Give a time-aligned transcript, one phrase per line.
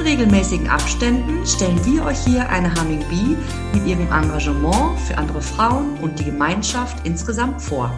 [0.00, 3.36] In regelmäßigen Abständen stellen wir euch hier eine Humming Bee
[3.74, 7.92] mit ihrem Engagement für andere Frauen und die Gemeinschaft insgesamt vor.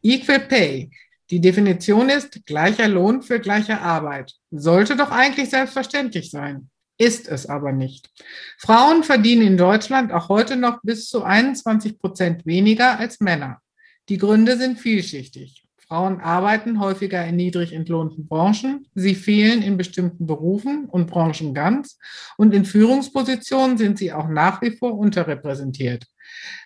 [0.00, 0.90] Equal Pay.
[1.28, 4.32] Die Definition ist gleicher Lohn für gleiche Arbeit.
[4.50, 6.70] Sollte doch eigentlich selbstverständlich sein.
[6.96, 8.08] Ist es aber nicht.
[8.56, 13.60] Frauen verdienen in Deutschland auch heute noch bis zu 21 Prozent weniger als Männer.
[14.08, 15.61] Die Gründe sind vielschichtig.
[15.92, 21.98] Frauen arbeiten häufiger in niedrig entlohnten Branchen, sie fehlen in bestimmten Berufen und Branchen ganz
[22.38, 26.06] und in Führungspositionen sind sie auch nach wie vor unterrepräsentiert.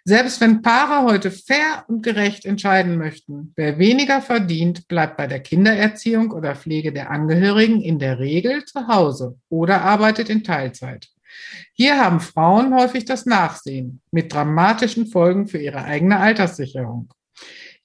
[0.05, 5.41] Selbst wenn Paare heute fair und gerecht entscheiden möchten, wer weniger verdient, bleibt bei der
[5.41, 11.09] Kindererziehung oder Pflege der Angehörigen in der Regel zu Hause oder arbeitet in Teilzeit.
[11.73, 17.09] Hier haben Frauen häufig das Nachsehen mit dramatischen Folgen für ihre eigene Alterssicherung.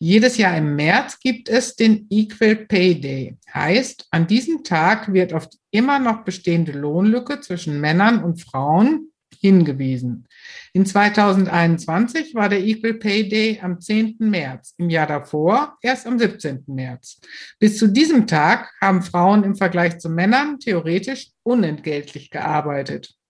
[0.03, 3.37] Jedes Jahr im März gibt es den Equal Pay Day.
[3.53, 9.11] Heißt, an diesem Tag wird auf die immer noch bestehende Lohnlücke zwischen Männern und Frauen
[9.39, 10.27] hingewiesen.
[10.73, 14.15] In 2021 war der Equal Pay Day am 10.
[14.17, 16.63] März, im Jahr davor erst am 17.
[16.65, 17.21] März.
[17.59, 23.20] Bis zu diesem Tag haben Frauen im Vergleich zu Männern theoretisch unentgeltlich gearbeitet.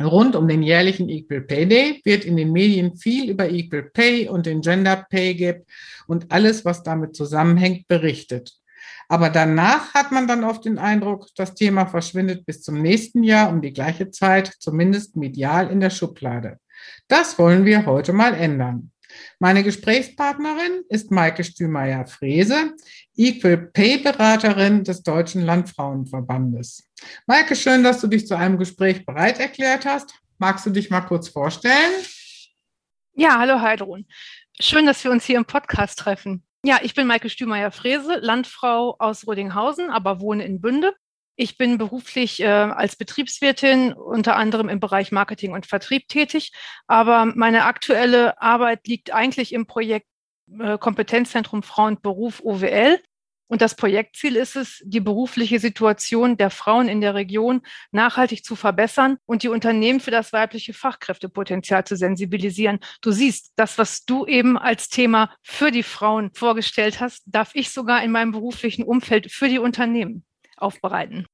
[0.00, 4.28] Rund um den jährlichen Equal Pay Day wird in den Medien viel über Equal Pay
[4.28, 5.66] und den Gender Pay Gap
[6.06, 8.52] und alles, was damit zusammenhängt, berichtet.
[9.08, 13.50] Aber danach hat man dann oft den Eindruck, das Thema verschwindet bis zum nächsten Jahr
[13.50, 16.58] um die gleiche Zeit, zumindest medial in der Schublade.
[17.08, 18.92] Das wollen wir heute mal ändern.
[19.38, 22.74] Meine Gesprächspartnerin ist Maike Stümeier-Frese,
[23.16, 26.88] Equal Pay Beraterin des Deutschen Landfrauenverbandes.
[27.26, 30.14] Maike, schön, dass du dich zu einem Gespräch bereit erklärt hast.
[30.38, 31.92] Magst du dich mal kurz vorstellen?
[33.14, 34.06] Ja, hallo Heidrun.
[34.58, 36.44] Schön, dass wir uns hier im Podcast treffen.
[36.64, 40.94] Ja, ich bin Maike Stümeier-Frese, Landfrau aus Rodinghausen, aber wohne in Bünde.
[41.42, 46.52] Ich bin beruflich äh, als Betriebswirtin unter anderem im Bereich Marketing und Vertrieb tätig,
[46.86, 50.06] aber meine aktuelle Arbeit liegt eigentlich im Projekt
[50.58, 53.00] äh, Kompetenzzentrum Frau und Beruf OWL.
[53.46, 58.54] Und das Projektziel ist es, die berufliche Situation der Frauen in der Region nachhaltig zu
[58.54, 62.80] verbessern und die Unternehmen für das weibliche Fachkräftepotenzial zu sensibilisieren.
[63.00, 67.70] Du siehst, das, was du eben als Thema für die Frauen vorgestellt hast, darf ich
[67.70, 70.26] sogar in meinem beruflichen Umfeld für die Unternehmen
[70.60, 71.26] aufbereiten.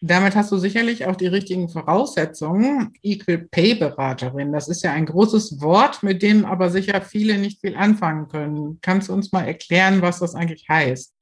[0.00, 2.92] Damit hast du sicherlich auch die richtigen Voraussetzungen.
[3.02, 7.60] Equal Pay Beraterin, das ist ja ein großes Wort, mit dem aber sicher viele nicht
[7.60, 8.78] viel anfangen können.
[8.82, 11.14] Kannst du uns mal erklären, was das eigentlich heißt?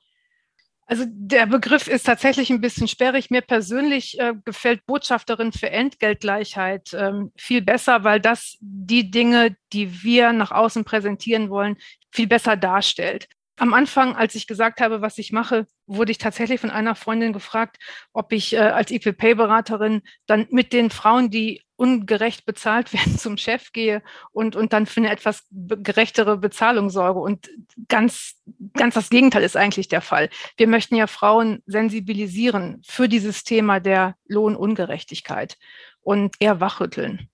[0.87, 3.31] Also der Begriff ist tatsächlich ein bisschen sperrig.
[3.31, 10.03] Mir persönlich äh, gefällt Botschafterin für Entgeltgleichheit ähm, viel besser, weil das die Dinge, die
[10.03, 11.77] wir nach außen präsentieren wollen,
[12.11, 13.29] viel besser darstellt.
[13.57, 17.33] Am Anfang, als ich gesagt habe, was ich mache, wurde ich tatsächlich von einer Freundin
[17.33, 17.77] gefragt,
[18.13, 23.19] ob ich äh, als Equal Pay Beraterin dann mit den Frauen, die ungerecht bezahlt werden,
[23.19, 27.21] zum Chef gehe und, und dann für eine etwas gerechtere Bezahlung sorge.
[27.21, 27.51] Und
[27.89, 28.37] ganz,
[28.75, 30.31] ganz das Gegenteil ist eigentlich der Fall.
[30.57, 35.59] Wir möchten ja Frauen sensibilisieren für dieses Thema der Lohnungerechtigkeit
[36.01, 37.29] und eher wachrütteln.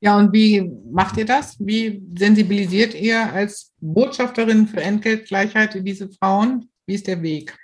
[0.00, 1.56] Ja, und wie macht ihr das?
[1.58, 6.70] Wie sensibilisiert ihr als Botschafterin für Entgeltgleichheit diese Frauen?
[6.86, 7.56] Wie ist der Weg?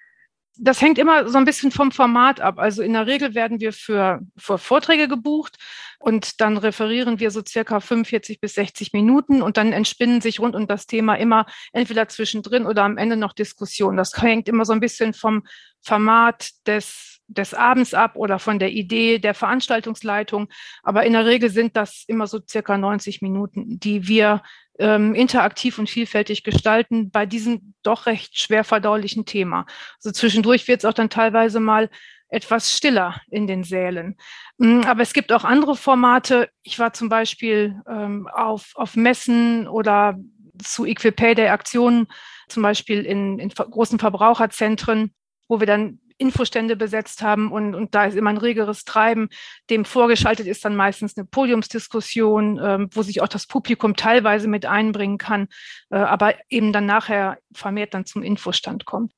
[0.57, 2.59] Das hängt immer so ein bisschen vom Format ab.
[2.59, 5.57] Also in der Regel werden wir für, für Vorträge gebucht
[6.05, 10.55] und dann referieren wir so circa 45 bis 60 Minuten und dann entspinnen sich rund
[10.55, 13.97] um das Thema immer entweder zwischendrin oder am Ende noch Diskussionen.
[13.97, 15.45] Das hängt immer so ein bisschen vom
[15.81, 20.49] Format des des Abends ab oder von der Idee der Veranstaltungsleitung.
[20.83, 24.43] Aber in der Regel sind das immer so circa 90 Minuten, die wir
[24.79, 29.65] ähm, interaktiv und vielfältig gestalten bei diesem doch recht schwer verdaulichen Thema.
[29.97, 31.89] Also zwischendurch wird es auch dann teilweise mal
[32.35, 34.17] etwas stiller in den Sälen.
[34.59, 36.49] Mm, aber es gibt auch andere Formate.
[36.63, 40.17] Ich war zum Beispiel ähm, auf, auf Messen oder
[40.63, 42.07] zu Equipay der Aktionen,
[42.49, 45.13] zum Beispiel in, in großen Verbraucherzentren,
[45.49, 49.29] wo wir dann Infostände besetzt haben und, und da ist immer ein regeres Treiben.
[49.69, 54.65] Dem vorgeschaltet ist dann meistens eine Podiumsdiskussion, ähm, wo sich auch das Publikum teilweise mit
[54.65, 55.49] einbringen kann,
[55.91, 59.13] äh, aber eben dann nachher vermehrt dann zum Infostand kommt.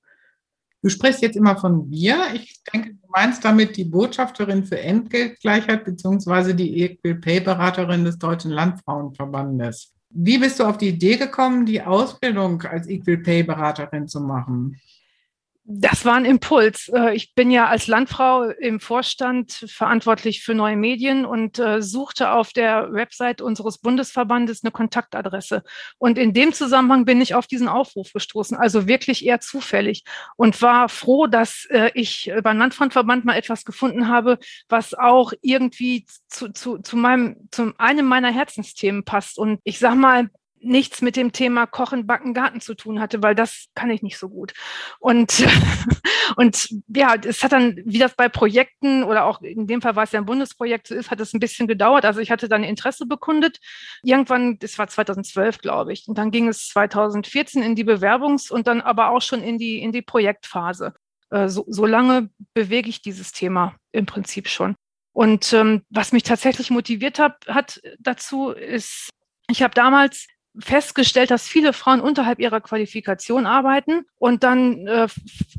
[0.86, 2.16] Du sprichst jetzt immer von wir.
[2.32, 8.20] Ich denke, du meinst damit die Botschafterin für Entgeltgleichheit beziehungsweise die Equal Pay Beraterin des
[8.20, 9.92] Deutschen Landfrauenverbandes.
[10.10, 14.76] Wie bist du auf die Idee gekommen, die Ausbildung als Equal Pay Beraterin zu machen?
[15.68, 16.88] Das war ein Impuls.
[16.94, 22.30] Äh, ich bin ja als Landfrau im Vorstand verantwortlich für neue Medien und äh, suchte
[22.30, 25.64] auf der Website unseres Bundesverbandes eine Kontaktadresse.
[25.98, 30.04] Und in dem Zusammenhang bin ich auf diesen Aufruf gestoßen, also wirklich eher zufällig
[30.36, 34.38] und war froh, dass äh, ich beim Landfrauenverband mal etwas gefunden habe,
[34.68, 39.36] was auch irgendwie zu, zu, zu meinem, zu einem meiner Herzensthemen passt.
[39.36, 40.30] Und ich sag mal,
[40.66, 44.18] nichts mit dem Thema Kochen, Backen, Garten zu tun hatte, weil das kann ich nicht
[44.18, 44.52] so gut.
[44.98, 45.46] Und,
[46.36, 50.04] und ja, es hat dann, wie das bei Projekten oder auch in dem Fall war
[50.04, 52.04] es ja ein Bundesprojekt so ist, hat es ein bisschen gedauert.
[52.04, 53.58] Also ich hatte dann Interesse bekundet.
[54.02, 56.06] Irgendwann, das war 2012, glaube ich.
[56.08, 59.80] Und dann ging es 2014 in die Bewerbungs- und dann aber auch schon in die,
[59.80, 60.94] in die Projektphase.
[61.30, 64.76] Äh, so, so lange bewege ich dieses Thema im Prinzip schon.
[65.12, 69.08] Und ähm, was mich tatsächlich motiviert hat, hat dazu, ist,
[69.48, 70.26] ich habe damals
[70.58, 75.06] festgestellt, dass viele Frauen unterhalb ihrer Qualifikation arbeiten und dann äh,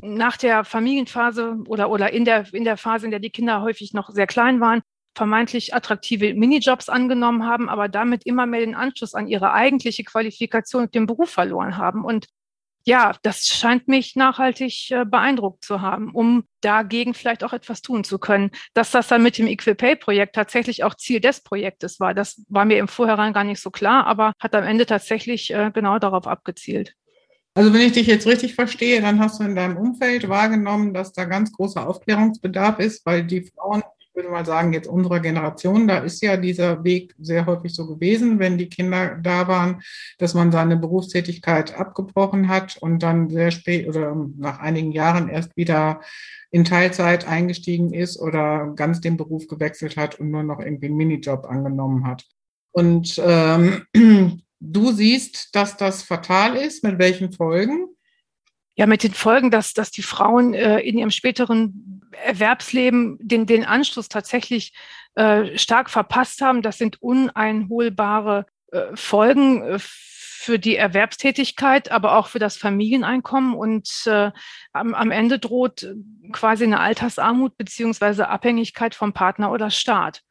[0.02, 3.92] nach der Familienphase oder, oder in, der, in der Phase, in der die Kinder häufig
[3.92, 4.82] noch sehr klein waren,
[5.14, 10.84] vermeintlich attraktive Minijobs angenommen haben, aber damit immer mehr den Anschluss an ihre eigentliche Qualifikation
[10.84, 12.04] und den Beruf verloren haben.
[12.04, 12.26] Und
[12.88, 18.02] ja, das scheint mich nachhaltig äh, beeindruckt zu haben, um dagegen vielleicht auch etwas tun
[18.02, 18.50] zu können.
[18.72, 22.78] Dass das dann mit dem Equipay-Projekt tatsächlich auch Ziel des Projektes war, das war mir
[22.78, 26.94] im Vorhinein gar nicht so klar, aber hat am Ende tatsächlich äh, genau darauf abgezielt.
[27.52, 31.12] Also wenn ich dich jetzt richtig verstehe, dann hast du in deinem Umfeld wahrgenommen, dass
[31.12, 33.82] da ganz großer Aufklärungsbedarf ist, weil die Frauen
[34.18, 38.40] würde mal sagen, jetzt unserer Generation, da ist ja dieser Weg sehr häufig so gewesen,
[38.40, 39.80] wenn die Kinder da waren,
[40.18, 45.56] dass man seine Berufstätigkeit abgebrochen hat und dann sehr spät oder nach einigen Jahren erst
[45.56, 46.00] wieder
[46.50, 50.96] in Teilzeit eingestiegen ist oder ganz den Beruf gewechselt hat und nur noch irgendwie einen
[50.96, 52.26] Minijob angenommen hat.
[52.72, 53.84] Und ähm,
[54.60, 57.86] du siehst, dass das fatal ist, mit welchen Folgen?
[58.78, 63.64] Ja, mit den Folgen, dass, dass die Frauen äh, in ihrem späteren Erwerbsleben den, den
[63.64, 64.72] Anschluss tatsächlich
[65.16, 66.62] äh, stark verpasst haben.
[66.62, 73.54] Das sind uneinholbare äh, Folgen äh, für die Erwerbstätigkeit, aber auch für das Familieneinkommen.
[73.54, 74.30] Und äh,
[74.72, 75.92] am, am Ende droht
[76.30, 80.22] quasi eine Altersarmut beziehungsweise Abhängigkeit vom Partner oder Staat.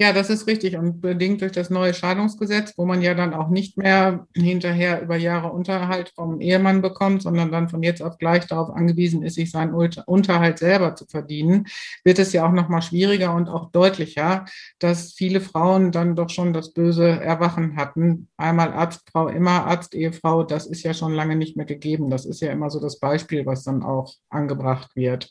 [0.00, 0.76] Ja, das ist richtig.
[0.76, 5.14] Und bedingt durch das neue Scheidungsgesetz, wo man ja dann auch nicht mehr hinterher über
[5.16, 9.52] Jahre Unterhalt vom Ehemann bekommt, sondern dann von jetzt auf gleich darauf angewiesen ist, sich
[9.52, 11.68] seinen Unterhalt selber zu verdienen,
[12.02, 14.46] wird es ja auch nochmal schwieriger und auch deutlicher,
[14.80, 18.26] dass viele Frauen dann doch schon das böse Erwachen hatten.
[18.36, 22.10] Einmal Arzt, Frau, immer Arzt, Ehefrau, das ist ja schon lange nicht mehr gegeben.
[22.10, 25.28] Das ist ja immer so das Beispiel, was dann auch angebracht wird.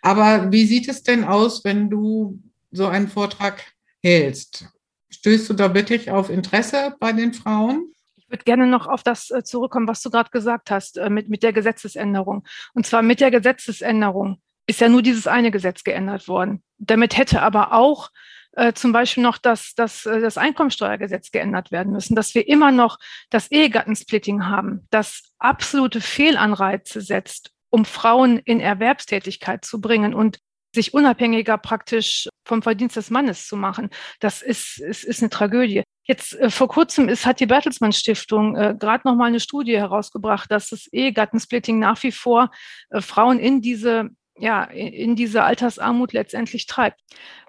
[0.00, 2.40] Aber wie sieht es denn aus, wenn du
[2.70, 3.62] so einen Vortrag
[4.08, 4.66] hältst.
[5.10, 7.92] Stößt du da wirklich auf Interesse bei den Frauen?
[8.16, 11.28] Ich würde gerne noch auf das äh, zurückkommen, was du gerade gesagt hast, äh, mit,
[11.28, 12.46] mit der Gesetzesänderung.
[12.74, 16.62] Und zwar mit der Gesetzesänderung ist ja nur dieses eine Gesetz geändert worden.
[16.76, 18.10] Damit hätte aber auch
[18.52, 22.70] äh, zum Beispiel noch das, das, äh, das Einkommensteuergesetz geändert werden müssen, dass wir immer
[22.70, 22.98] noch
[23.30, 30.38] das Ehegattensplitting haben, das absolute Fehlanreize setzt, um Frauen in Erwerbstätigkeit zu bringen und
[30.74, 33.90] sich unabhängiger praktisch vom Verdienst des Mannes zu machen.
[34.20, 35.82] Das ist, ist, ist eine Tragödie.
[36.04, 39.76] Jetzt äh, vor kurzem ist, hat die Bertelsmann Stiftung äh, gerade noch mal eine Studie
[39.76, 42.50] herausgebracht, dass das Ehegattensplitting nach wie vor
[42.90, 44.10] äh, Frauen in diese
[44.40, 47.00] ja, in diese Altersarmut letztendlich treibt.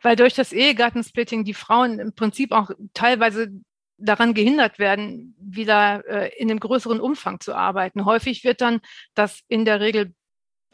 [0.02, 3.52] Weil durch das Ehegattensplitting die Frauen im Prinzip auch teilweise
[4.00, 8.06] daran gehindert werden, wieder äh, in einem größeren Umfang zu arbeiten.
[8.06, 8.80] Häufig wird dann
[9.14, 10.14] das in der Regel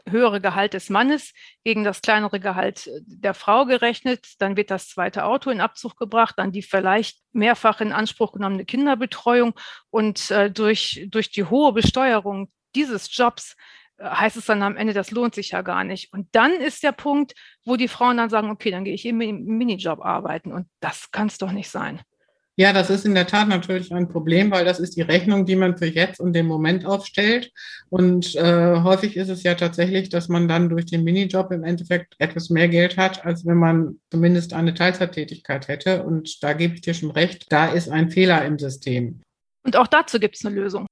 [0.08, 1.34] höhere Gehalt des Mannes
[1.64, 4.26] gegen das kleinere Gehalt der Frau gerechnet.
[4.40, 8.66] Dann wird das zweite Auto in Abzug gebracht, dann die vielleicht mehrfach in Anspruch genommene
[8.66, 9.54] Kinderbetreuung.
[9.90, 13.56] Und äh, durch, durch die hohe Besteuerung dieses Jobs
[13.98, 16.14] äh, heißt es dann am Ende, das lohnt sich ja gar nicht.
[16.14, 17.34] Und dann ist der Punkt,
[17.64, 20.52] wo die Frauen dann sagen, okay, dann gehe ich im Minijob arbeiten.
[20.52, 22.02] Und das kann es doch nicht sein.
[22.58, 25.58] Ja, das ist in der Tat natürlich ein Problem, weil das ist die Rechnung, die
[25.58, 27.52] man für jetzt und den Moment aufstellt.
[27.90, 32.16] Und äh, häufig ist es ja tatsächlich, dass man dann durch den Minijob im Endeffekt
[32.18, 36.04] etwas mehr Geld hat, als wenn man zumindest eine Teilzeittätigkeit hätte.
[36.04, 39.22] Und da gebe ich dir schon recht, da ist ein Fehler im System.
[39.64, 40.88] Und auch dazu gibt es eine Lösung.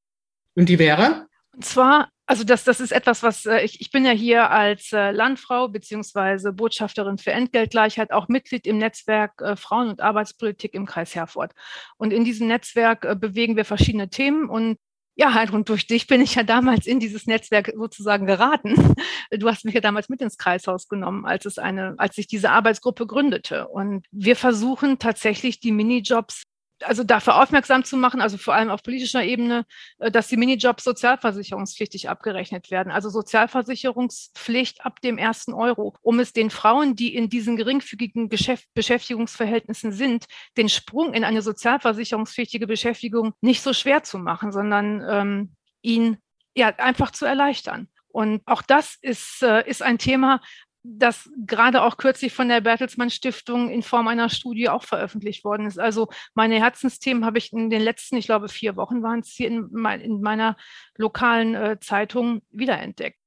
[0.56, 1.28] Und die wäre?
[1.56, 4.94] Und zwar also das, das ist etwas, was äh, ich, ich bin ja hier als
[4.94, 10.86] äh, Landfrau beziehungsweise Botschafterin für Entgeltgleichheit auch Mitglied im Netzwerk äh, Frauen- und Arbeitspolitik im
[10.86, 11.54] Kreis Herford.
[11.98, 14.78] Und in diesem Netzwerk äh, bewegen wir verschiedene Themen und
[15.16, 18.76] Ja, halt, und durch dich bin ich ja damals in dieses Netzwerk sozusagen geraten.
[19.32, 22.52] Du hast mich ja damals mit ins Kreishaus genommen, als es eine, als sich diese
[22.52, 23.68] Arbeitsgruppe gründete.
[23.68, 26.44] Und wir versuchen tatsächlich die Minijobs
[26.86, 29.66] also dafür aufmerksam zu machen, also vor allem auf politischer Ebene,
[30.00, 32.92] äh, dass die Minijobs sozialversicherungspflichtig abgerechnet werden.
[32.92, 38.68] Also Sozialversicherungspflicht ab dem ersten Euro, um es den Frauen, die in diesen geringfügigen Geschäft
[38.74, 40.26] Beschäftigungsverhältnissen sind,
[40.58, 46.18] den Sprung in eine sozialversicherungspflichtige Beschäftigung nicht so schwer zu machen, sondern ähm, ihn
[46.56, 47.88] ja einfach zu erleichtern.
[48.08, 50.40] Und auch das ist, äh, ist ein Thema,
[50.84, 55.66] das gerade auch kürzlich von der Bertelsmann Stiftung in Form einer Studie auch veröffentlicht worden
[55.66, 55.80] ist.
[55.80, 59.48] Also meine Herzensthemen habe ich in den letzten, ich glaube, vier Wochen waren es hier
[59.48, 60.58] in, mein, in meiner
[60.98, 63.18] lokalen äh, Zeitung wiederentdeckt.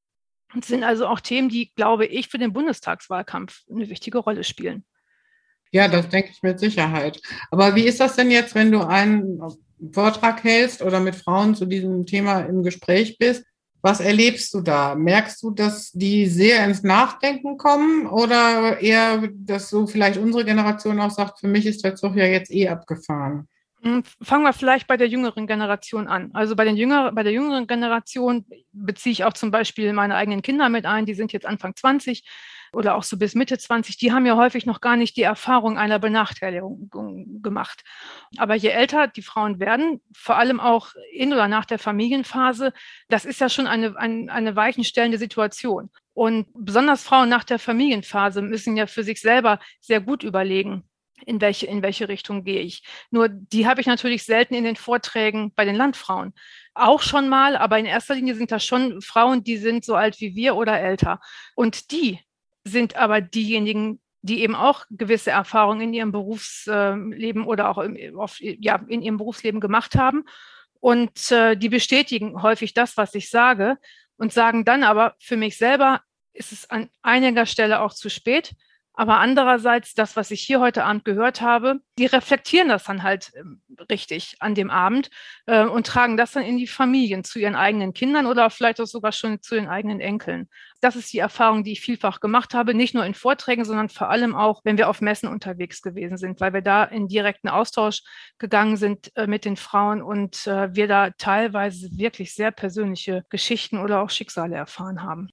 [0.55, 4.85] Und sind also auch Themen, die, glaube ich, für den Bundestagswahlkampf eine wichtige Rolle spielen.
[5.73, 7.21] Ja, das denke ich mit Sicherheit.
[7.51, 9.41] Aber wie ist das denn jetzt, wenn du einen
[9.93, 13.45] Vortrag hältst oder mit Frauen zu diesem Thema im Gespräch bist?
[13.83, 14.95] Was erlebst du da?
[14.95, 21.01] Merkst du, dass die sehr ins Nachdenken kommen oder eher, dass so vielleicht unsere Generation
[21.01, 23.49] auch sagt, für mich ist der Zug ja jetzt eh abgefahren?
[23.83, 26.31] Hm, fangen wir vielleicht bei der jüngeren Generation an.
[26.33, 30.43] Also bei, den jünger, bei der jüngeren Generation beziehe ich auch zum Beispiel meine eigenen
[30.43, 32.25] Kinder mit ein, die sind jetzt Anfang 20
[32.77, 35.79] oder auch so bis Mitte 20, die haben ja häufig noch gar nicht die Erfahrung
[35.79, 36.91] einer Benachteiligung
[37.43, 37.83] gemacht.
[38.37, 42.75] Aber je älter die Frauen werden, vor allem auch in oder nach der Familienphase,
[43.09, 45.89] das ist ja schon eine, eine, eine weichenstellende Situation.
[46.13, 50.85] Und besonders Frauen nach der Familienphase müssen ja für sich selber sehr gut überlegen,
[51.25, 52.83] in welche, in welche Richtung gehe ich.
[53.11, 56.35] Nur die habe ich natürlich selten in den Vorträgen bei den Landfrauen.
[56.75, 60.21] Auch schon mal, aber in erster Linie sind das schon Frauen, die sind so alt
[60.21, 61.21] wie wir oder älter.
[61.55, 62.21] Und die
[62.67, 67.97] sind aber diejenigen, die eben auch gewisse Erfahrungen in ihrem Berufsleben oder auch im,
[68.41, 70.25] ja, in ihrem Berufsleben gemacht haben.
[70.81, 73.79] Und äh, die bestätigen häufig das, was ich sage
[74.17, 78.55] und sagen dann aber, für mich selber ist es an einiger Stelle auch zu spät.
[78.99, 83.31] Aber andererseits, das, was ich hier heute Abend gehört habe, die reflektieren das dann halt
[83.37, 83.61] ähm,
[83.91, 85.11] richtig an dem Abend
[85.45, 88.87] äh, und tragen das dann in die Familien zu ihren eigenen Kindern oder vielleicht auch
[88.87, 90.49] sogar schon zu den eigenen Enkeln.
[90.81, 94.09] Das ist die Erfahrung, die ich vielfach gemacht habe, nicht nur in Vorträgen, sondern vor
[94.09, 98.01] allem auch, wenn wir auf Messen unterwegs gewesen sind, weil wir da in direkten Austausch
[98.39, 103.77] gegangen sind äh, mit den Frauen und äh, wir da teilweise wirklich sehr persönliche Geschichten
[103.77, 105.29] oder auch Schicksale erfahren haben.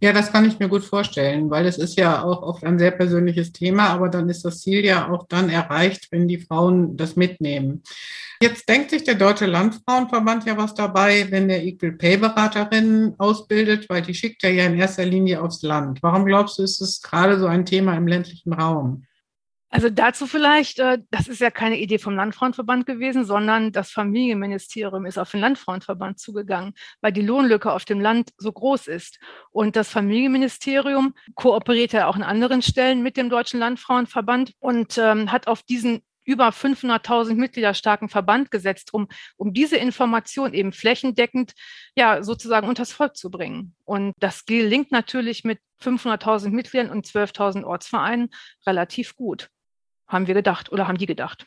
[0.00, 2.90] Ja, das kann ich mir gut vorstellen, weil es ist ja auch oft ein sehr
[2.90, 7.16] persönliches Thema, aber dann ist das Ziel ja auch dann erreicht, wenn die Frauen das
[7.16, 7.82] mitnehmen.
[8.40, 13.88] Jetzt denkt sich der Deutsche Landfrauenverband ja was dabei, wenn der Equal Pay Beraterinnen ausbildet,
[13.88, 16.02] weil die schickt er ja in erster Linie aufs Land.
[16.02, 19.04] Warum glaubst du, ist es gerade so ein Thema im ländlichen Raum?
[19.74, 25.04] Also dazu vielleicht, äh, das ist ja keine Idee vom Landfrauenverband gewesen, sondern das Familienministerium
[25.04, 29.18] ist auf den Landfrauenverband zugegangen, weil die Lohnlücke auf dem Land so groß ist.
[29.50, 35.32] Und das Familienministerium kooperiert ja auch an anderen Stellen mit dem Deutschen Landfrauenverband und ähm,
[35.32, 41.52] hat auf diesen über 500.000 Mitglieder starken Verband gesetzt, um, um diese Information eben flächendeckend
[41.96, 43.74] ja sozusagen unters Volk zu bringen.
[43.82, 48.30] Und das gelingt natürlich mit 500.000 Mitgliedern und 12.000 Ortsvereinen
[48.66, 49.50] relativ gut
[50.14, 51.44] haben wir gedacht oder haben die gedacht.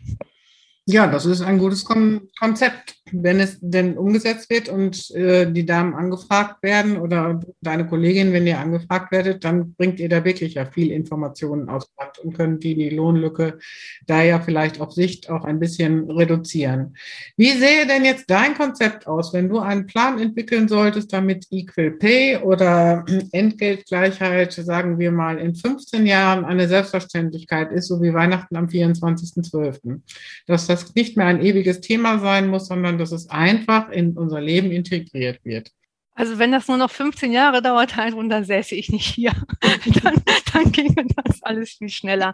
[0.89, 2.96] Ja, das ist ein gutes Kon Konzept.
[3.12, 8.48] Wenn es denn umgesetzt wird und äh, die Damen angefragt werden oder deine Kollegin, wenn
[8.48, 11.89] ihr angefragt werdet, dann bringt ihr da wirklich ja viel Informationen aus
[12.24, 13.60] und könnt die, die Lohnlücke
[14.06, 16.96] da ja vielleicht auf Sicht auch ein bisschen reduzieren.
[17.36, 21.91] Wie sähe denn jetzt dein Konzept aus, wenn du einen Plan entwickeln solltest, damit Equal
[21.91, 28.56] Pay oder Entgeltgleichheit, sagen wir mal, in 15 Jahren eine Selbstverständlichkeit ist, so wie Weihnachten
[28.56, 30.01] am 24.12.
[30.46, 34.17] Dass das das nicht mehr ein ewiges Thema sein muss, sondern dass es einfach in
[34.17, 35.72] unser Leben integriert wird.
[36.13, 39.34] Also wenn das nur noch 15 Jahre dauert, dann säße ich nicht hier.
[40.03, 40.15] dann,
[40.51, 42.34] dann ginge das alles viel schneller.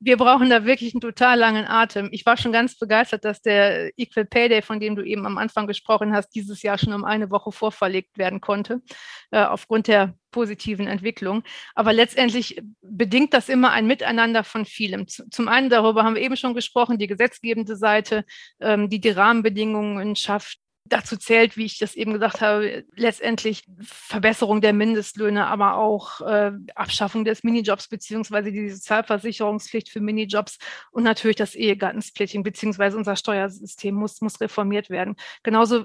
[0.00, 2.08] Wir brauchen da wirklich einen total langen Atem.
[2.12, 5.38] Ich war schon ganz begeistert, dass der Equal Pay Day, von dem du eben am
[5.38, 8.82] Anfang gesprochen hast, dieses Jahr schon um eine Woche vorverlegt werden konnte,
[9.30, 11.42] äh, aufgrund der positiven Entwicklung.
[11.74, 15.06] Aber letztendlich bedingt das immer ein Miteinander von vielem.
[15.08, 18.24] Zum einen, darüber haben wir eben schon gesprochen, die gesetzgebende Seite,
[18.60, 24.60] ähm, die die Rahmenbedingungen schafft, Dazu zählt, wie ich das eben gesagt habe, letztendlich Verbesserung
[24.60, 30.58] der Mindestlöhne, aber auch äh, Abschaffung des Minijobs beziehungsweise die Sozialversicherungspflicht für Minijobs
[30.90, 35.16] und natürlich das Ehegattensplitting beziehungsweise unser Steuersystem muss, muss reformiert werden.
[35.42, 35.84] Genauso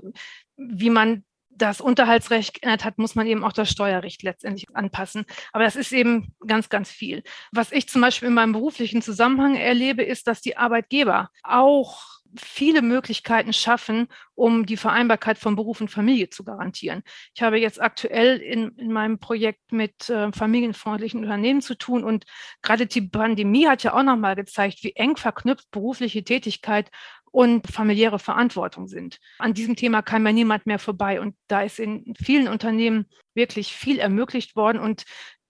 [0.57, 1.23] wie man
[1.55, 5.25] das Unterhaltsrecht geändert hat, muss man eben auch das Steuerrecht letztendlich anpassen.
[5.53, 7.23] Aber das ist eben ganz, ganz viel.
[7.51, 12.01] Was ich zum Beispiel in meinem beruflichen Zusammenhang erlebe, ist, dass die Arbeitgeber auch
[12.37, 17.03] viele Möglichkeiten schaffen, um die Vereinbarkeit von Beruf und Familie zu garantieren.
[17.33, 22.25] Ich habe jetzt aktuell in, in meinem Projekt mit äh, familienfreundlichen Unternehmen zu tun und
[22.61, 26.89] gerade die Pandemie hat ja auch nochmal gezeigt, wie eng verknüpft berufliche Tätigkeit
[27.35, 29.19] und familiäre Verantwortung sind.
[29.39, 31.19] An diesem Thema kann mir niemand mehr vorbei.
[31.19, 34.79] Und da ist in vielen Unternehmen wirklich viel ermöglicht worden.
[34.79, 35.03] Und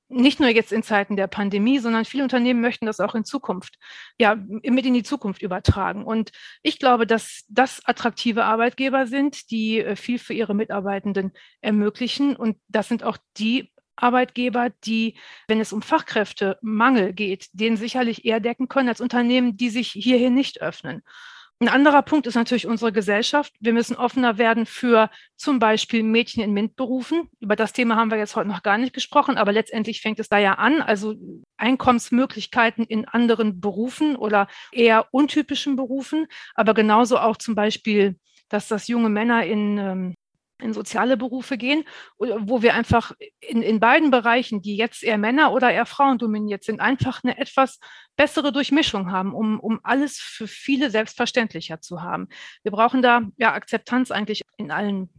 [0.08, 3.78] nicht nur jetzt in Zeiten der Pandemie, sondern viele Unternehmen möchten das auch in Zukunft,
[4.20, 6.06] ja, mit in die Zukunft übertragen.
[6.06, 6.32] Und
[6.62, 11.32] ich glaube, dass das attraktive Arbeitgeber sind, die äh, viel für ihre Mitarbeitenden
[11.62, 12.36] ermöglichen.
[12.36, 18.40] Und das sind auch die Arbeitgeber, die, wenn es um Fachkräftemangel geht, den sicherlich eher
[18.40, 21.02] decken können als Unternehmen, die sich hierhin nicht öffnen.
[21.62, 23.54] Ein anderer Punkt ist natürlich unsere Gesellschaft.
[23.62, 27.30] Wir müssen offener werden für zum Beispiel Mädchen in MINT-Berufen.
[27.40, 30.28] Über das Thema haben wir jetzt heute noch gar nicht gesprochen, aber letztendlich fängt es
[30.28, 30.82] da ja an.
[30.82, 31.16] Also
[31.56, 38.20] Einkommensmöglichkeiten in anderen Berufen oder eher untypischen Berufen, aber genauso auch zum Beispiel,
[38.50, 40.16] dass das junge Männer in ähm,
[40.62, 41.84] in soziale Berufe gehen,
[42.18, 46.64] wo wir einfach in, in beiden Bereichen, die jetzt eher Männer oder eher Frauen dominiert
[46.64, 47.80] sind, einfach eine etwas
[48.16, 52.30] bessere Durchmischung haben, um, um alles für viele selbstverständlicher zu haben.
[52.64, 55.10] Wir brauchen da ja Akzeptanz eigentlich in allen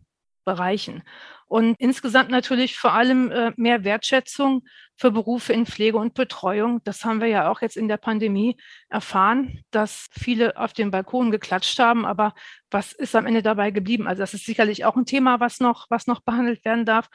[0.44, 1.02] Bereichen.
[1.46, 4.64] Und insgesamt natürlich vor allem äh, mehr Wertschätzung
[4.96, 6.82] für Berufe in Pflege und Betreuung.
[6.84, 8.56] Das haben wir ja auch jetzt in der Pandemie
[8.88, 12.06] erfahren, dass viele auf dem Balkon geklatscht haben.
[12.06, 12.34] Aber
[12.70, 14.08] was ist am Ende dabei geblieben?
[14.08, 17.08] Also das ist sicherlich auch ein Thema, was noch, was noch behandelt werden darf.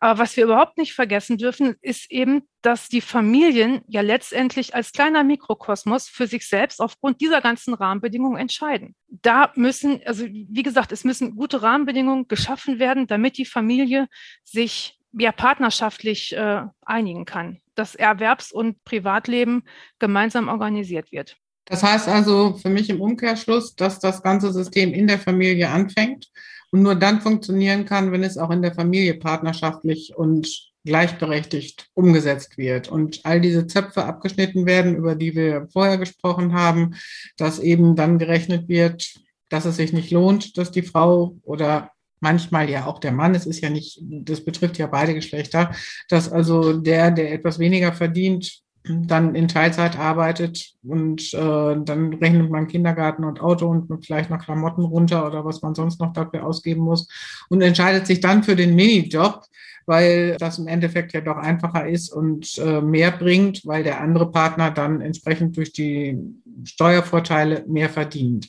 [0.00, 4.92] Aber was wir überhaupt nicht vergessen dürfen, ist eben, dass die Familien ja letztendlich als
[4.92, 8.96] kleiner Mikrokosmos für sich selbst aufgrund dieser ganzen Rahmenbedingungen entscheiden.
[9.08, 14.08] Da müssen, also wie gesagt, es müssen gute Rahmenbedingungen geschaffen werden, damit die Familie
[14.42, 19.64] sich ja partnerschaftlich äh, einigen kann, dass Erwerbs- und Privatleben
[19.98, 21.36] gemeinsam organisiert wird.
[21.66, 26.28] Das heißt also für mich im Umkehrschluss, dass das ganze System in der Familie anfängt
[26.70, 32.56] und nur dann funktionieren kann, wenn es auch in der Familie partnerschaftlich und gleichberechtigt umgesetzt
[32.56, 36.94] wird und all diese Zöpfe abgeschnitten werden, über die wir vorher gesprochen haben,
[37.36, 39.14] dass eben dann gerechnet wird,
[39.48, 43.46] dass es sich nicht lohnt, dass die Frau oder manchmal ja auch der Mann, es
[43.46, 45.72] ist ja nicht, das betrifft ja beide Geschlechter,
[46.08, 52.50] dass also der, der etwas weniger verdient, dann in Teilzeit arbeitet und äh, dann rechnet
[52.50, 56.46] man Kindergarten und Auto und vielleicht noch Klamotten runter oder was man sonst noch dafür
[56.46, 57.08] ausgeben muss
[57.48, 59.42] und entscheidet sich dann für den Minijob,
[59.86, 64.30] weil das im Endeffekt ja doch einfacher ist und äh, mehr bringt, weil der andere
[64.30, 66.18] Partner dann entsprechend durch die
[66.64, 68.48] Steuervorteile mehr verdient.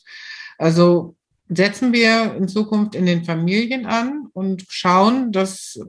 [0.58, 1.16] Also
[1.50, 5.80] setzen wir in Zukunft in den Familien an und schauen, dass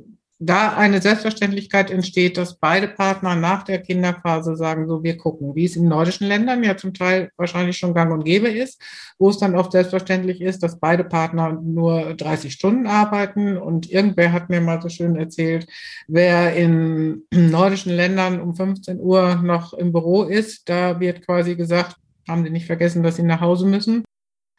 [0.41, 5.65] da eine Selbstverständlichkeit entsteht, dass beide Partner nach der Kinderphase sagen, so wir gucken, wie
[5.65, 8.81] es in nordischen Ländern ja zum Teil wahrscheinlich schon gang und gäbe ist,
[9.19, 13.57] wo es dann oft selbstverständlich ist, dass beide Partner nur 30 Stunden arbeiten.
[13.57, 15.67] Und irgendwer hat mir mal so schön erzählt,
[16.07, 21.97] wer in nordischen Ländern um 15 Uhr noch im Büro ist, da wird quasi gesagt,
[22.29, 24.05] haben Sie nicht vergessen, dass Sie nach Hause müssen.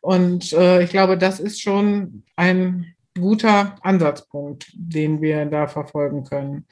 [0.01, 6.65] Und äh, ich glaube, das ist schon ein guter Ansatzpunkt, den wir da verfolgen können.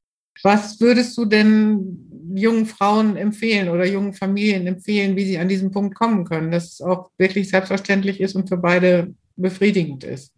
[0.43, 5.71] Was würdest du denn jungen Frauen empfehlen oder jungen Familien empfehlen, wie sie an diesen
[5.71, 10.33] Punkt kommen können, dass es auch wirklich selbstverständlich ist und für beide befriedigend ist?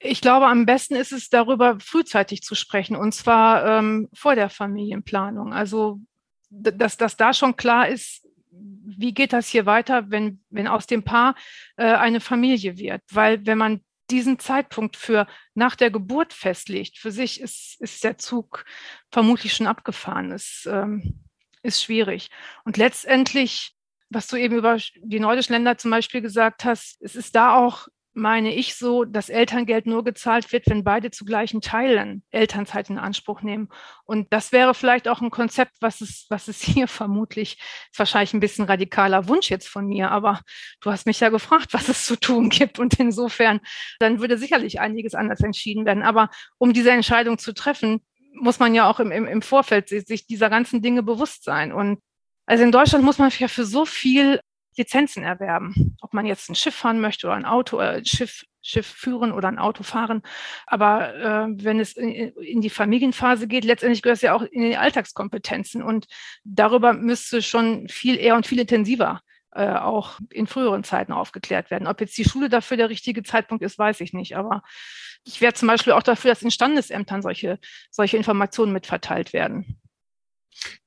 [0.00, 4.48] Ich glaube, am besten ist es darüber frühzeitig zu sprechen und zwar ähm, vor der
[4.48, 5.52] Familienplanung.
[5.52, 5.98] Also,
[6.50, 11.04] dass, dass da schon klar ist, wie geht das hier weiter, wenn, wenn aus dem
[11.04, 11.34] Paar
[11.76, 13.02] äh, eine Familie wird?
[13.10, 13.80] Weil wenn man
[14.10, 18.64] diesen Zeitpunkt für nach der Geburt festlegt, für sich ist, ist der Zug
[19.10, 21.24] vermutlich schon abgefahren, ist, ähm,
[21.62, 22.30] ist schwierig.
[22.64, 23.74] Und letztendlich,
[24.08, 27.88] was du eben über die nordischen Länder zum Beispiel gesagt hast, es ist da auch
[28.18, 32.98] meine ich so, dass Elterngeld nur gezahlt wird, wenn beide zu gleichen Teilen Elternzeit in
[32.98, 33.68] Anspruch nehmen.
[34.04, 37.58] Und das wäre vielleicht auch ein Konzept, was es, was es hier vermutlich,
[37.90, 40.40] ist wahrscheinlich ein bisschen radikaler Wunsch jetzt von mir, aber
[40.80, 42.78] du hast mich ja gefragt, was es zu tun gibt.
[42.78, 43.60] Und insofern,
[44.00, 46.02] dann würde sicherlich einiges anders entschieden werden.
[46.02, 48.00] Aber um diese Entscheidung zu treffen,
[48.34, 51.72] muss man ja auch im, im, im Vorfeld sich dieser ganzen Dinge bewusst sein.
[51.72, 52.00] Und
[52.46, 54.40] also in Deutschland muss man ja für so viel
[54.78, 55.96] Lizenzen erwerben.
[56.00, 59.48] Ob man jetzt ein Schiff fahren möchte oder ein Auto, äh, Schiff, Schiff führen oder
[59.48, 60.22] ein Auto fahren.
[60.66, 64.62] Aber äh, wenn es in, in, die Familienphase geht, letztendlich gehört es ja auch in
[64.62, 65.82] die Alltagskompetenzen.
[65.82, 66.06] Und
[66.44, 69.20] darüber müsste schon viel eher und viel intensiver
[69.52, 71.86] äh, auch in früheren Zeiten aufgeklärt werden.
[71.86, 74.36] Ob jetzt die Schule dafür der richtige Zeitpunkt ist, weiß ich nicht.
[74.36, 74.62] Aber
[75.24, 77.58] ich wäre zum Beispiel auch dafür, dass in Standesämtern solche,
[77.90, 79.80] solche Informationen mitverteilt werden.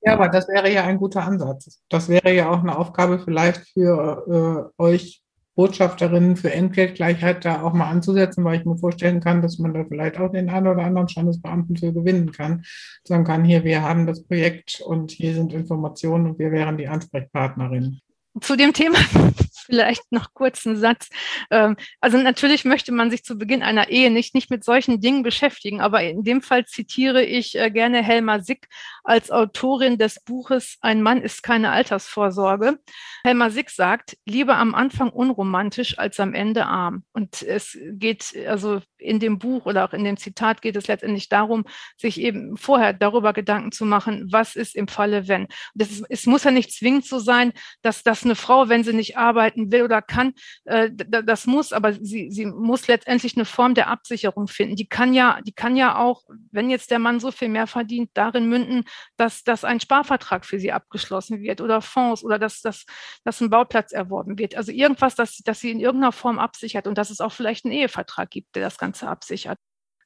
[0.01, 1.81] Ja, aber das wäre ja ein guter Ansatz.
[1.89, 5.21] Das wäre ja auch eine Aufgabe vielleicht für äh, euch
[5.55, 9.83] Botschafterinnen für Entgeltgleichheit da auch mal anzusetzen, weil ich mir vorstellen kann, dass man da
[9.83, 12.63] vielleicht auch den einen oder anderen Standesbeamten für gewinnen kann.
[13.03, 16.87] Sagen kann, hier, wir haben das Projekt und hier sind Informationen und wir wären die
[16.87, 17.99] Ansprechpartnerin.
[18.39, 18.97] Zu dem Thema
[19.65, 21.09] vielleicht noch kurz einen Satz.
[21.49, 25.23] Ähm, also natürlich möchte man sich zu Beginn einer Ehe nicht, nicht mit solchen Dingen
[25.23, 28.67] beschäftigen, aber in dem Fall zitiere ich äh, gerne Helma Sick
[29.03, 32.79] als Autorin des Buches Ein Mann ist keine Altersvorsorge.
[33.23, 37.03] Helma Sick sagt, lieber am Anfang unromantisch als am Ende arm.
[37.13, 41.29] Und es geht also in dem Buch oder auch in dem Zitat geht es letztendlich
[41.29, 41.65] darum,
[41.97, 45.47] sich eben vorher darüber Gedanken zu machen, was ist im Falle, wenn.
[45.73, 48.93] Das ist, es muss ja nicht zwingend so sein, dass, dass eine Frau, wenn sie
[48.93, 50.33] nicht arbeiten will oder kann,
[50.65, 54.75] äh, das muss, aber sie, sie muss letztendlich eine Form der Absicherung finden.
[54.75, 58.11] Die kann ja, die kann ja auch, wenn jetzt der Mann so viel mehr verdient,
[58.13, 58.83] darin münden,
[59.17, 62.85] dass, dass ein Sparvertrag für sie abgeschlossen wird oder Fonds oder dass, dass,
[63.23, 64.55] dass ein Bauplatz erworben wird.
[64.55, 67.73] Also irgendwas, dass, dass sie in irgendeiner Form absichert und dass es auch vielleicht einen
[67.73, 69.57] Ehevertrag gibt, der das Ganze absichert.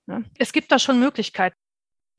[0.06, 0.24] Ne?
[0.38, 1.56] Es gibt da schon Möglichkeiten.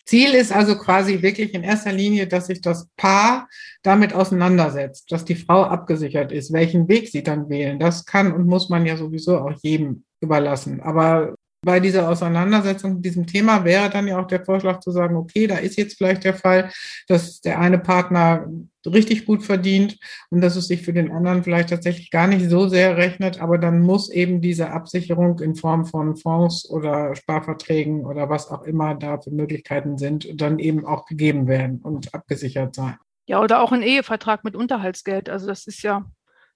[0.07, 3.49] Ziel ist also quasi wirklich in erster Linie, dass sich das Paar
[3.83, 6.53] damit auseinandersetzt, dass die Frau abgesichert ist.
[6.53, 10.81] Welchen Weg sie dann wählen, das kann und muss man ja sowieso auch jedem überlassen.
[10.81, 11.35] Aber
[11.67, 15.49] bei dieser Auseinandersetzung mit diesem Thema wäre dann ja auch der Vorschlag zu sagen, okay,
[15.49, 16.71] da ist jetzt vielleicht der Fall,
[17.09, 18.47] dass der eine Partner
[18.87, 19.99] richtig gut verdient
[20.31, 23.59] und dass es sich für den anderen vielleicht tatsächlich gar nicht so sehr rechnet, aber
[23.59, 28.95] dann muss eben diese Absicherung in Form von Fonds oder Sparverträgen oder was auch immer
[28.95, 32.97] da für Möglichkeiten sind, dann eben auch gegeben werden und abgesichert sein.
[33.27, 35.29] Ja, oder auch ein Ehevertrag mit Unterhaltsgeld.
[35.29, 36.05] Also das ist ja,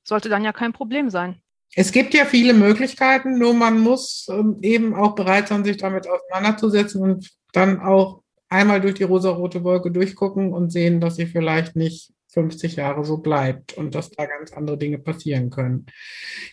[0.05, 1.42] sollte dann ja kein Problem sein.
[1.74, 6.09] Es gibt ja viele Möglichkeiten, nur man muss ähm, eben auch bereit sein, sich damit
[6.09, 11.76] auseinanderzusetzen und dann auch einmal durch die rosarote Wolke durchgucken und sehen, dass sie vielleicht
[11.76, 15.87] nicht 50 Jahre so bleibt und dass da ganz andere Dinge passieren können.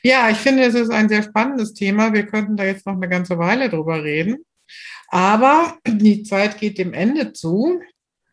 [0.03, 2.13] Ja, ich finde, es ist ein sehr spannendes Thema.
[2.13, 4.38] Wir könnten da jetzt noch eine ganze Weile drüber reden.
[5.10, 7.80] Aber die Zeit geht dem Ende zu.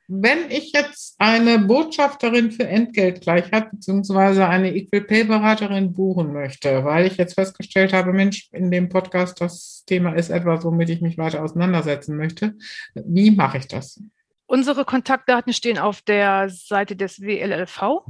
[0.06, 7.06] Wenn ich jetzt eine Botschafterin für Entgeltgleichheit beziehungsweise eine Equal Pay Beraterin buchen möchte, weil
[7.06, 11.16] ich jetzt festgestellt habe, Mensch, in dem Podcast das Thema ist etwas, womit ich mich
[11.16, 12.54] weiter auseinandersetzen möchte,
[12.94, 13.98] wie mache ich das?
[14.46, 18.02] Unsere Kontaktdaten stehen auf der Seite des WLLV.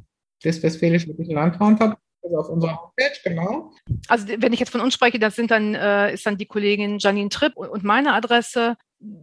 [0.42, 2.00] Des Westfälischen Landfrauenverbands.
[2.24, 3.70] Also auf unserer Homepage, genau.
[4.08, 6.98] Also wenn ich jetzt von uns spreche, das sind dann, äh, ist dann die Kollegin
[6.98, 8.76] Janine Tripp und meine Adresse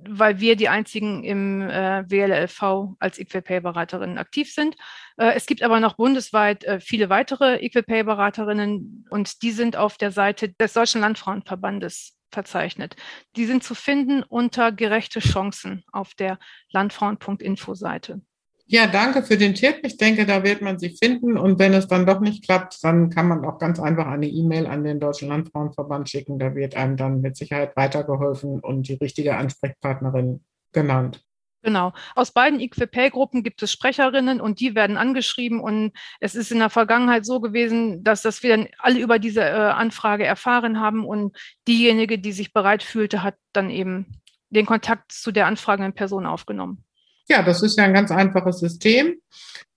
[0.08, 4.76] weil wir die einzigen im äh, WLLV als Equal-Pay-Beraterinnen aktiv sind.
[5.17, 10.12] Äh, es gibt aber noch bundesweit äh, viele weitere Equal-Pay-Beraterinnen und die sind auf der
[10.12, 12.96] Seite des Deutschen Landfrauenverbandes verzeichnet.
[13.36, 16.39] Die sind zu finden unter gerechte Chancen auf der
[16.72, 18.22] landfrauen.info-Seite.
[18.71, 19.81] Ja, danke für den Tipp.
[19.84, 21.38] Ich denke, da wird man sie finden.
[21.38, 24.65] Und wenn es dann doch nicht klappt, dann kann man auch ganz einfach eine E-Mail
[24.65, 26.39] an den Deutschen Landfrauenverband schicken.
[26.39, 31.21] Da wird einem dann mit Sicherheit weitergeholfen und die richtige Ansprechpartnerin genannt.
[31.63, 31.91] Genau.
[32.15, 35.60] Aus beiden Equipay-Gruppen gibt es Sprecherinnen und die werden angeschrieben.
[35.60, 39.41] Und es ist in der Vergangenheit so gewesen, dass, dass wir dann alle über diese
[39.41, 44.05] äh, Anfrage erfahren haben und diejenige, die sich bereit fühlte, hat dann eben
[44.49, 46.86] den Kontakt zu der anfragenden Person aufgenommen.
[47.27, 49.15] Ja, das ist ja ein ganz einfaches System.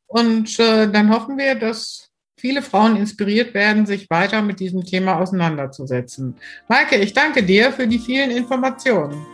[0.06, 5.18] Und äh, dann hoffen wir, dass viele Frauen inspiriert werden, sich weiter mit diesem Thema
[5.18, 6.36] auseinanderzusetzen.
[6.68, 9.26] Maike, ich danke dir für die vielen Informationen.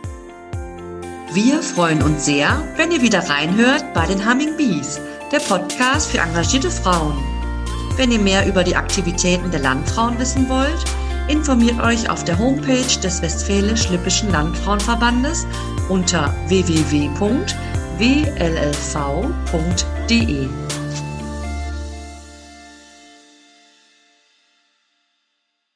[1.33, 4.99] Wir freuen uns sehr, wenn ihr wieder reinhört bei den Humming Bees,
[5.31, 7.17] der Podcast für engagierte Frauen.
[7.95, 10.83] Wenn ihr mehr über die Aktivitäten der Landfrauen wissen wollt,
[11.29, 15.45] informiert euch auf der Homepage des Westfälisch-Lippischen Landfrauenverbandes
[15.89, 17.09] unter www
[18.01, 19.29] wllv.de